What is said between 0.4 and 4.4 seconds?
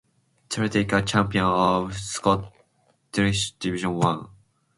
Celtic are champions of the Scottish Division One.